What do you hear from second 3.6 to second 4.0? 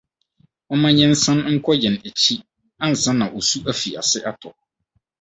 afi